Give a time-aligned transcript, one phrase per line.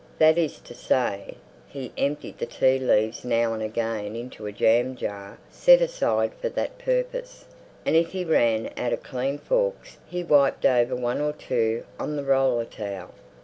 [0.17, 1.35] That is to say,
[1.67, 6.49] he emptied the tea leaves now and again into a jam jar set aside for
[6.49, 7.45] that purpose,
[7.85, 12.15] and if he ran out of clean forks he wiped over one or two on
[12.15, 13.11] the roller towel.